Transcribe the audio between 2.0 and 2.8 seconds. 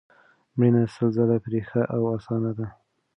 اسانه ده